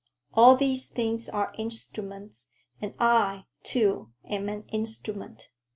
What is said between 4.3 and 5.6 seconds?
an instrument."